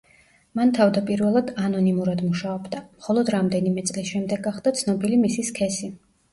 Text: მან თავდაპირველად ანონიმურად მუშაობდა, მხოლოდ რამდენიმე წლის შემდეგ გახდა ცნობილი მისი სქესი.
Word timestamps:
მან 0.59 0.69
თავდაპირველად 0.77 1.51
ანონიმურად 1.65 2.25
მუშაობდა, 2.31 2.81
მხოლოდ 3.01 3.31
რამდენიმე 3.37 3.87
წლის 3.93 4.13
შემდეგ 4.17 4.45
გახდა 4.51 4.77
ცნობილი 4.83 5.25
მისი 5.29 5.49
სქესი. 5.55 5.95